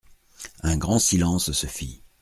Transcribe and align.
Un 0.61 0.77
grand 0.79 0.97
silence 0.97 1.51
se 1.51 1.67
fit. 1.67 2.01